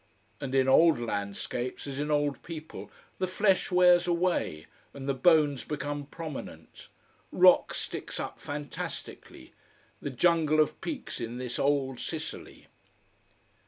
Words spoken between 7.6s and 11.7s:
sticks up fantastically. The jungle of peaks in this